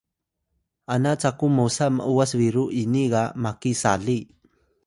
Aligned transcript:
ana 0.93 1.11
caku 1.21 1.47
mosa 1.57 1.85
m’was 1.95 2.31
biru 2.39 2.65
ini 2.81 3.03
ga 3.13 3.23
maki 3.43 3.71
sali 3.81 4.19